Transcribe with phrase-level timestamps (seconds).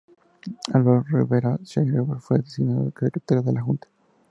[0.71, 3.87] Eduardo Rivera Schreiber fue designado secretario de la Junta.